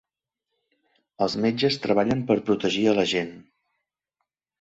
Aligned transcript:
Els 1.25 1.35
metges 1.43 1.77
treballen 1.83 2.23
per 2.31 2.37
protegir 2.47 2.87
a 2.93 2.95
la 3.01 3.05
gent. 3.13 3.31